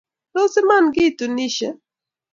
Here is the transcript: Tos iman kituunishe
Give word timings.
Tos 0.33 0.53
iman 0.61 0.85
kituunishe 0.95 1.67